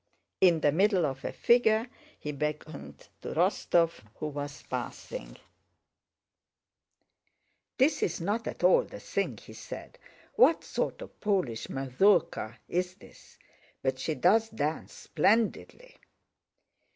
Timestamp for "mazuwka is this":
11.67-13.37